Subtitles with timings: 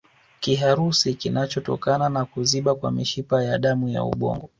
[0.39, 4.49] Kiharusi kinachotokana na kuziba kwa mishipa ya damu ya ubongo